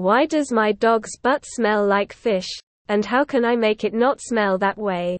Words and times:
Why 0.00 0.24
does 0.24 0.50
my 0.50 0.72
dog's 0.72 1.18
butt 1.18 1.44
smell 1.44 1.86
like 1.86 2.14
fish, 2.14 2.48
and 2.88 3.04
how 3.04 3.22
can 3.22 3.44
I 3.44 3.54
make 3.54 3.84
it 3.84 3.92
not 3.92 4.18
smell 4.22 4.56
that 4.56 4.78
way? 4.78 5.18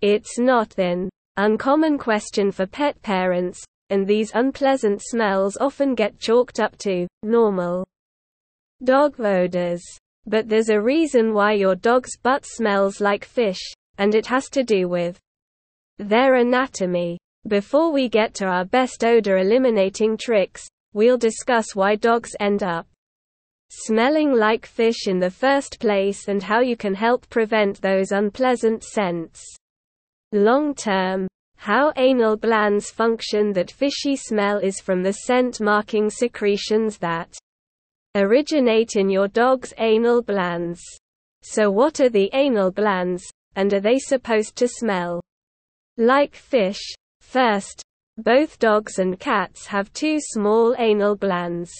It's 0.00 0.38
not 0.38 0.78
an 0.78 1.10
uncommon 1.36 1.98
question 1.98 2.50
for 2.52 2.64
pet 2.66 3.02
parents, 3.02 3.62
and 3.90 4.06
these 4.06 4.32
unpleasant 4.34 5.02
smells 5.02 5.58
often 5.58 5.94
get 5.94 6.18
chalked 6.18 6.58
up 6.58 6.74
to 6.78 7.06
normal 7.22 7.86
dog 8.82 9.20
odors. 9.20 9.84
But 10.24 10.48
there's 10.48 10.70
a 10.70 10.80
reason 10.80 11.34
why 11.34 11.52
your 11.52 11.74
dog's 11.74 12.16
butt 12.16 12.46
smells 12.46 12.98
like 12.98 13.26
fish, 13.26 13.60
and 13.98 14.14
it 14.14 14.24
has 14.24 14.48
to 14.52 14.64
do 14.64 14.88
with 14.88 15.18
their 15.98 16.36
anatomy. 16.36 17.18
Before 17.46 17.92
we 17.92 18.08
get 18.08 18.32
to 18.36 18.46
our 18.46 18.64
best 18.64 19.04
odor 19.04 19.36
eliminating 19.36 20.16
tricks, 20.16 20.66
we'll 20.94 21.18
discuss 21.18 21.74
why 21.74 21.96
dogs 21.96 22.34
end 22.40 22.62
up 22.62 22.86
smelling 23.74 24.34
like 24.34 24.66
fish 24.66 25.06
in 25.06 25.18
the 25.18 25.30
first 25.30 25.80
place 25.80 26.28
and 26.28 26.42
how 26.42 26.60
you 26.60 26.76
can 26.76 26.94
help 26.94 27.28
prevent 27.30 27.80
those 27.80 28.12
unpleasant 28.12 28.84
scents. 28.84 29.42
Long 30.32 30.74
term, 30.74 31.26
how 31.56 31.92
anal 31.96 32.36
glands 32.36 32.90
function 32.90 33.52
that 33.54 33.70
fishy 33.70 34.14
smell 34.14 34.58
is 34.58 34.80
from 34.80 35.02
the 35.02 35.12
scent 35.12 35.60
marking 35.60 36.10
secretions 36.10 36.98
that 36.98 37.34
originate 38.14 38.96
in 38.96 39.08
your 39.08 39.28
dog's 39.28 39.72
anal 39.78 40.20
glands. 40.20 40.82
So 41.42 41.70
what 41.70 41.98
are 42.00 42.10
the 42.10 42.28
anal 42.34 42.70
glands, 42.70 43.24
and 43.56 43.72
are 43.72 43.80
they 43.80 43.98
supposed 43.98 44.54
to 44.56 44.68
smell 44.68 45.22
like 45.96 46.36
fish? 46.36 46.82
First, 47.20 47.82
both 48.18 48.58
dogs 48.58 48.98
and 48.98 49.18
cats 49.18 49.66
have 49.66 49.92
two 49.94 50.18
small 50.20 50.74
anal 50.78 51.16
glands. 51.16 51.72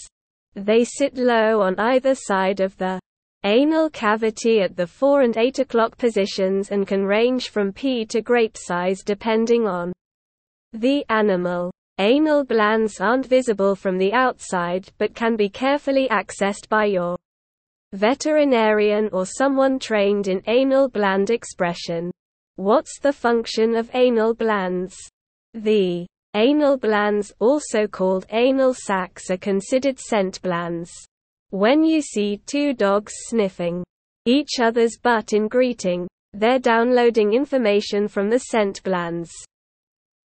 They 0.55 0.83
sit 0.83 1.17
low 1.17 1.61
on 1.61 1.79
either 1.79 2.15
side 2.15 2.59
of 2.59 2.77
the 2.77 2.99
anal 3.43 3.89
cavity 3.89 4.61
at 4.61 4.77
the 4.77 4.87
4 4.87 5.21
and 5.21 5.35
8 5.35 5.59
o'clock 5.59 5.97
positions 5.97 6.71
and 6.71 6.87
can 6.87 7.03
range 7.03 7.49
from 7.49 7.73
pea 7.73 8.05
to 8.05 8.21
grape 8.21 8.55
size 8.55 9.03
depending 9.03 9.67
on 9.67 9.91
the 10.71 11.03
animal. 11.09 11.71
Anal 11.99 12.43
glands 12.43 12.99
aren't 12.99 13.25
visible 13.25 13.75
from 13.75 13.97
the 13.97 14.13
outside 14.13 14.89
but 14.97 15.13
can 15.13 15.35
be 15.35 15.49
carefully 15.49 16.07
accessed 16.09 16.69
by 16.69 16.85
your 16.85 17.17
veterinarian 17.91 19.09
or 19.11 19.25
someone 19.25 19.77
trained 19.77 20.27
in 20.27 20.41
anal 20.47 20.87
gland 20.87 21.29
expression. 21.29 22.11
What's 22.55 22.99
the 22.99 23.13
function 23.13 23.75
of 23.75 23.89
anal 23.93 24.33
glands? 24.33 24.95
The 25.53 26.07
anal 26.35 26.77
glands, 26.77 27.31
also 27.39 27.87
called 27.87 28.25
anal 28.31 28.73
sacs 28.73 29.29
are 29.29 29.37
considered 29.37 29.99
scent 29.99 30.41
glands. 30.41 30.91
When 31.51 31.83
you 31.83 32.01
see 32.01 32.41
two 32.45 32.73
dogs 32.73 33.13
sniffing 33.27 33.83
each 34.25 34.59
other's 34.59 34.97
butt 35.01 35.33
in 35.33 35.47
greeting, 35.47 36.07
they're 36.33 36.59
downloading 36.59 37.33
information 37.33 38.07
from 38.07 38.29
the 38.29 38.39
scent 38.39 38.81
glands. 38.83 39.31